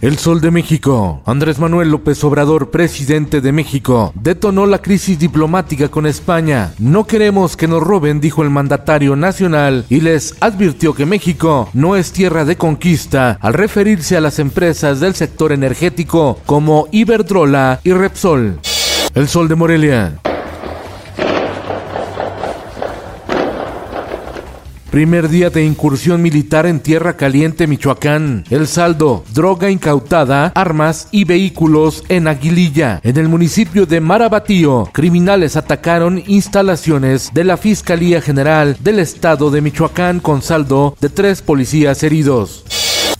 El 0.00 0.16
Sol 0.16 0.40
de 0.40 0.52
México. 0.52 1.22
Andrés 1.26 1.58
Manuel 1.58 1.90
López 1.90 2.22
Obrador, 2.22 2.70
presidente 2.70 3.40
de 3.40 3.50
México, 3.50 4.12
detonó 4.14 4.64
la 4.64 4.80
crisis 4.80 5.18
diplomática 5.18 5.88
con 5.88 6.06
España. 6.06 6.72
No 6.78 7.06
queremos 7.06 7.56
que 7.56 7.66
nos 7.66 7.82
roben, 7.82 8.20
dijo 8.20 8.44
el 8.44 8.50
mandatario 8.50 9.16
nacional, 9.16 9.84
y 9.88 10.00
les 10.00 10.36
advirtió 10.40 10.94
que 10.94 11.04
México 11.04 11.68
no 11.74 11.96
es 11.96 12.12
tierra 12.12 12.44
de 12.44 12.56
conquista 12.56 13.38
al 13.40 13.54
referirse 13.54 14.16
a 14.16 14.20
las 14.20 14.38
empresas 14.38 15.00
del 15.00 15.14
sector 15.14 15.50
energético 15.50 16.38
como 16.46 16.86
Iberdrola 16.92 17.80
y 17.82 17.92
Repsol. 17.92 18.60
El 19.14 19.26
Sol 19.26 19.48
de 19.48 19.54
Morelia. 19.56 20.20
Primer 24.90 25.28
día 25.28 25.50
de 25.50 25.64
incursión 25.64 26.22
militar 26.22 26.64
en 26.64 26.80
Tierra 26.80 27.16
Caliente, 27.16 27.66
Michoacán. 27.66 28.44
El 28.48 28.66
saldo, 28.66 29.22
droga 29.34 29.70
incautada, 29.70 30.50
armas 30.54 31.08
y 31.10 31.24
vehículos 31.24 32.04
en 32.08 32.26
Aguililla. 32.26 33.00
En 33.04 33.18
el 33.18 33.28
municipio 33.28 33.84
de 33.84 34.00
Marabatío, 34.00 34.88
criminales 34.92 35.56
atacaron 35.56 36.22
instalaciones 36.26 37.30
de 37.34 37.44
la 37.44 37.58
Fiscalía 37.58 38.22
General 38.22 38.78
del 38.80 38.98
Estado 39.00 39.50
de 39.50 39.60
Michoacán 39.60 40.20
con 40.20 40.40
saldo 40.40 40.96
de 41.00 41.10
tres 41.10 41.42
policías 41.42 42.02
heridos. 42.02 42.64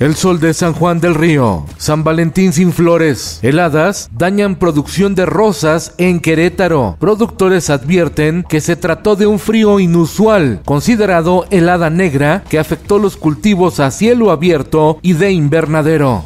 El 0.01 0.15
sol 0.15 0.39
de 0.39 0.55
San 0.55 0.75
Juan 0.75 1.01
del 1.01 1.17
Río. 1.17 1.67
San 1.77 2.05
Valentín 2.05 2.53
sin 2.53 2.73
flores. 2.73 3.41
Heladas 3.43 4.09
dañan 4.13 4.55
producción 4.55 5.17
de 5.17 5.27
rosas 5.27 5.95
en 5.99 6.21
Querétaro. 6.21 6.97
Productores 7.01 7.69
advierten 7.69 8.45
que 8.49 8.61
se 8.61 8.77
trató 8.77 9.17
de 9.17 9.27
un 9.27 9.41
frío 9.41 9.81
inusual, 9.81 10.61
considerado 10.65 11.47
helada 11.51 11.91
negra 11.91 12.45
que 12.49 12.61
afectó 12.61 13.01
los 13.01 13.17
cultivos 13.17 13.81
a 13.81 13.91
cielo 13.91 14.31
abierto 14.31 15.01
y 15.03 15.15
de 15.15 15.33
invernadero. 15.33 16.23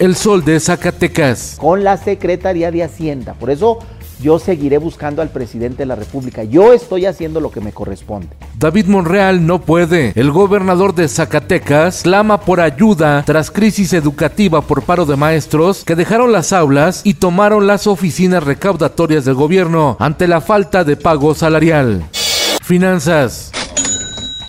El 0.00 0.16
sol 0.16 0.44
de 0.44 0.58
Zacatecas. 0.58 1.56
Con 1.60 1.84
la 1.84 1.96
Secretaría 1.96 2.72
de 2.72 2.82
Hacienda. 2.82 3.34
Por 3.34 3.50
eso 3.50 3.78
yo 4.20 4.38
seguiré 4.38 4.78
buscando 4.78 5.22
al 5.22 5.30
presidente 5.30 5.78
de 5.78 5.86
la 5.86 5.94
República. 5.94 6.44
Yo 6.44 6.72
estoy 6.72 7.06
haciendo 7.06 7.40
lo 7.40 7.50
que 7.50 7.60
me 7.60 7.72
corresponde. 7.72 8.28
David 8.58 8.86
Monreal 8.86 9.46
no 9.46 9.60
puede. 9.60 10.12
El 10.14 10.30
gobernador 10.30 10.94
de 10.94 11.08
Zacatecas 11.08 12.02
clama 12.02 12.40
por 12.40 12.60
ayuda 12.60 13.22
tras 13.26 13.50
crisis 13.50 13.92
educativa 13.92 14.62
por 14.62 14.82
paro 14.82 15.06
de 15.06 15.16
maestros 15.16 15.84
que 15.84 15.96
dejaron 15.96 16.32
las 16.32 16.52
aulas 16.52 17.02
y 17.04 17.14
tomaron 17.14 17.66
las 17.66 17.86
oficinas 17.86 18.44
recaudatorias 18.44 19.24
del 19.24 19.34
gobierno 19.34 19.96
ante 20.00 20.28
la 20.28 20.40
falta 20.40 20.84
de 20.84 20.96
pago 20.96 21.34
salarial. 21.34 22.04
Finanzas. 22.62 23.50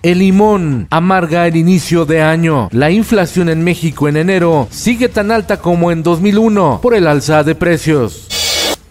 El 0.03 0.19
limón 0.19 0.87
amarga 0.91 1.47
el 1.47 1.55
inicio 1.55 2.05
de 2.05 2.21
año. 2.21 2.69
La 2.71 2.91
inflación 2.91 3.49
en 3.49 3.63
México 3.63 4.07
en 4.07 4.17
enero 4.17 4.67
sigue 4.69 5.09
tan 5.09 5.31
alta 5.31 5.57
como 5.57 5.91
en 5.91 6.03
2001 6.03 6.79
por 6.81 6.93
el 6.93 7.07
alza 7.07 7.43
de 7.43 7.55
precios. 7.55 8.27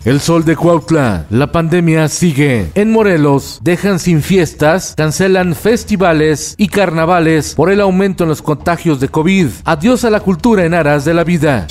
El 0.04 0.20
sol 0.20 0.44
de 0.44 0.54
Cuautla. 0.54 1.24
La 1.30 1.50
pandemia 1.50 2.08
sigue. 2.08 2.70
En 2.74 2.92
Morelos 2.92 3.58
dejan 3.62 3.98
sin 3.98 4.20
fiestas, 4.20 4.92
cancelan 4.94 5.54
festivales 5.54 6.54
y 6.58 6.68
carnavales 6.68 7.54
por 7.54 7.70
el 7.70 7.80
aumento 7.80 8.24
en 8.24 8.28
los 8.28 8.42
contagios 8.42 9.00
de 9.00 9.08
COVID. 9.08 9.46
Adiós 9.64 10.04
a 10.04 10.10
la 10.10 10.20
cultura 10.20 10.66
en 10.66 10.74
aras 10.74 11.06
de 11.06 11.14
la 11.14 11.24
vida. 11.24 11.66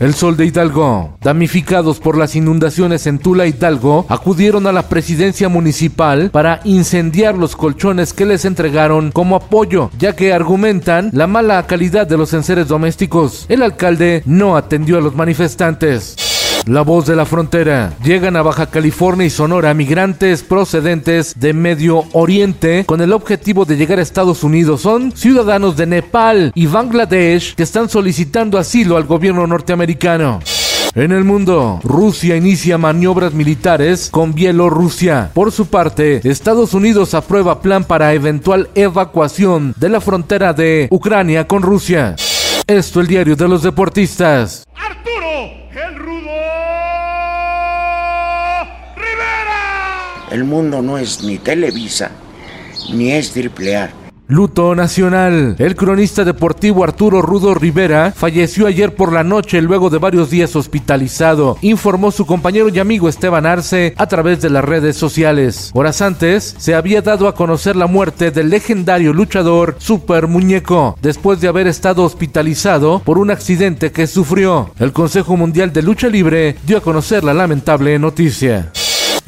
El 0.00 0.14
Sol 0.14 0.36
de 0.36 0.46
Hidalgo. 0.46 1.16
Damnificados 1.22 2.00
por 2.00 2.18
las 2.18 2.34
inundaciones 2.34 3.06
en 3.06 3.20
Tula 3.20 3.46
Hidalgo, 3.46 4.04
acudieron 4.08 4.66
a 4.66 4.72
la 4.72 4.88
presidencia 4.88 5.48
municipal 5.48 6.30
para 6.30 6.60
incendiar 6.64 7.38
los 7.38 7.54
colchones 7.54 8.12
que 8.12 8.26
les 8.26 8.44
entregaron 8.44 9.12
como 9.12 9.36
apoyo, 9.36 9.90
ya 9.96 10.16
que 10.16 10.32
argumentan 10.32 11.10
la 11.12 11.28
mala 11.28 11.64
calidad 11.68 12.08
de 12.08 12.16
los 12.16 12.34
enseres 12.34 12.66
domésticos. 12.66 13.46
El 13.48 13.62
alcalde 13.62 14.24
no 14.26 14.56
atendió 14.56 14.98
a 14.98 15.00
los 15.00 15.14
manifestantes. 15.14 16.35
La 16.66 16.82
voz 16.82 17.06
de 17.06 17.14
la 17.14 17.24
frontera. 17.24 17.92
Llegan 18.02 18.34
a 18.34 18.42
Baja 18.42 18.66
California 18.66 19.24
y 19.24 19.30
Sonora 19.30 19.72
migrantes 19.72 20.42
procedentes 20.42 21.38
de 21.38 21.52
Medio 21.52 22.02
Oriente 22.12 22.84
con 22.84 23.00
el 23.00 23.12
objetivo 23.12 23.64
de 23.64 23.76
llegar 23.76 24.00
a 24.00 24.02
Estados 24.02 24.42
Unidos. 24.42 24.80
Son 24.80 25.12
ciudadanos 25.12 25.76
de 25.76 25.86
Nepal 25.86 26.50
y 26.56 26.66
Bangladesh 26.66 27.54
que 27.54 27.62
están 27.62 27.88
solicitando 27.88 28.58
asilo 28.58 28.96
al 28.96 29.04
gobierno 29.04 29.46
norteamericano. 29.46 30.40
En 30.96 31.12
el 31.12 31.22
mundo, 31.22 31.78
Rusia 31.84 32.34
inicia 32.34 32.78
maniobras 32.78 33.32
militares 33.32 34.08
con 34.10 34.34
Bielorrusia. 34.34 35.30
Por 35.34 35.52
su 35.52 35.66
parte, 35.66 36.20
Estados 36.24 36.74
Unidos 36.74 37.14
aprueba 37.14 37.62
plan 37.62 37.84
para 37.84 38.12
eventual 38.12 38.70
evacuación 38.74 39.72
de 39.78 39.88
la 39.88 40.00
frontera 40.00 40.52
de 40.52 40.88
Ucrania 40.90 41.46
con 41.46 41.62
Rusia. 41.62 42.16
Esto 42.66 43.00
el 43.00 43.06
diario 43.06 43.36
de 43.36 43.46
los 43.46 43.62
deportistas. 43.62 44.65
El 50.30 50.44
mundo 50.44 50.82
no 50.82 50.98
es 50.98 51.22
ni 51.22 51.38
Televisa, 51.38 52.10
ni 52.92 53.12
es 53.12 53.30
Triple. 53.30 53.88
Luto 54.28 54.74
nacional. 54.74 55.54
El 55.60 55.76
cronista 55.76 56.24
deportivo 56.24 56.82
Arturo 56.82 57.22
Rudo 57.22 57.54
Rivera 57.54 58.10
falleció 58.10 58.66
ayer 58.66 58.92
por 58.92 59.12
la 59.12 59.22
noche 59.22 59.62
luego 59.62 59.88
de 59.88 59.98
varios 59.98 60.30
días 60.30 60.56
hospitalizado, 60.56 61.56
informó 61.60 62.10
su 62.10 62.26
compañero 62.26 62.68
y 62.68 62.80
amigo 62.80 63.08
Esteban 63.08 63.46
Arce 63.46 63.94
a 63.96 64.08
través 64.08 64.40
de 64.42 64.50
las 64.50 64.64
redes 64.64 64.96
sociales. 64.96 65.70
Horas 65.74 66.02
antes 66.02 66.56
se 66.58 66.74
había 66.74 67.02
dado 67.02 67.28
a 67.28 67.36
conocer 67.36 67.76
la 67.76 67.86
muerte 67.86 68.32
del 68.32 68.50
legendario 68.50 69.12
luchador 69.12 69.76
Super 69.78 70.26
Muñeco, 70.26 70.98
después 71.00 71.40
de 71.40 71.46
haber 71.46 71.68
estado 71.68 72.02
hospitalizado 72.02 72.98
por 73.04 73.18
un 73.18 73.30
accidente 73.30 73.92
que 73.92 74.08
sufrió. 74.08 74.72
El 74.80 74.92
Consejo 74.92 75.36
Mundial 75.36 75.72
de 75.72 75.82
Lucha 75.82 76.08
Libre 76.08 76.56
dio 76.66 76.78
a 76.78 76.82
conocer 76.82 77.22
la 77.22 77.32
lamentable 77.32 77.96
noticia. 78.00 78.72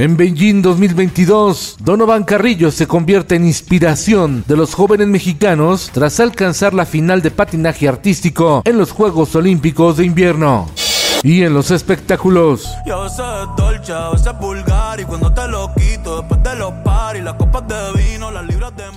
En 0.00 0.16
Beijing 0.16 0.62
2022, 0.62 1.78
Donovan 1.80 2.22
Carrillo 2.22 2.70
se 2.70 2.86
convierte 2.86 3.34
en 3.34 3.44
inspiración 3.44 4.44
de 4.46 4.56
los 4.56 4.72
jóvenes 4.72 5.08
mexicanos 5.08 5.90
tras 5.92 6.20
alcanzar 6.20 6.72
la 6.72 6.86
final 6.86 7.20
de 7.20 7.32
patinaje 7.32 7.88
artístico 7.88 8.62
en 8.64 8.78
los 8.78 8.92
Juegos 8.92 9.34
Olímpicos 9.34 9.96
de 9.96 10.04
Invierno. 10.04 10.68
Y 11.22 11.42
en 11.42 11.54
los 11.54 11.70
espectáculos. 11.70 12.68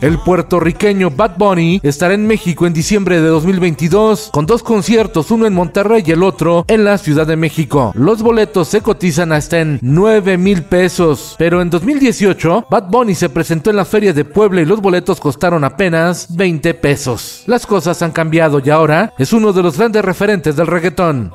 El 0.01 0.19
puertorriqueño 0.19 1.11
Bad 1.11 1.37
Bunny 1.37 1.79
estará 1.83 2.13
en 2.13 2.27
México 2.27 2.65
en 2.65 2.73
diciembre 2.73 3.21
de 3.21 3.27
2022 3.27 4.29
con 4.31 4.45
dos 4.45 4.63
conciertos, 4.63 5.31
uno 5.31 5.45
en 5.45 5.53
Monterrey 5.53 6.03
y 6.05 6.11
el 6.11 6.23
otro 6.23 6.65
en 6.67 6.83
la 6.83 6.97
Ciudad 6.97 7.25
de 7.25 7.35
México. 7.35 7.91
Los 7.95 8.21
boletos 8.21 8.67
se 8.67 8.81
cotizan 8.81 9.31
hasta 9.31 9.59
en 9.59 9.79
9 9.81 10.37
mil 10.37 10.63
pesos, 10.63 11.35
pero 11.37 11.61
en 11.61 11.69
2018 11.69 12.65
Bad 12.69 12.89
Bunny 12.89 13.15
se 13.15 13.29
presentó 13.29 13.69
en 13.69 13.75
la 13.77 13.85
Feria 13.85 14.13
de 14.13 14.25
Puebla 14.25 14.61
y 14.61 14.65
los 14.65 14.81
boletos 14.81 15.19
costaron 15.19 15.63
apenas 15.63 16.27
20 16.35 16.73
pesos. 16.75 17.43
Las 17.47 17.65
cosas 17.65 18.01
han 18.01 18.11
cambiado 18.11 18.61
y 18.63 18.69
ahora 18.69 19.13
es 19.17 19.33
uno 19.33 19.53
de 19.53 19.63
los 19.63 19.77
grandes 19.77 20.03
referentes 20.03 20.55
del 20.55 20.67
reggaetón. 20.67 21.31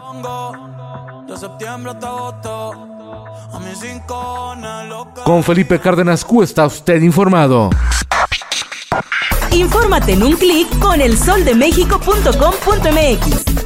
Con 5.25 5.43
Felipe 5.43 5.81
Cárdenas 5.81 6.23
Q 6.25 6.43
está 6.43 6.67
usted 6.67 7.03
informado. 7.03 7.71
Infórmate 9.53 10.13
en 10.13 10.23
un 10.23 10.35
clic 10.35 10.69
con 10.79 11.01
elsoldemexico.com.mx. 11.01 13.66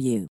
you. 0.00 0.28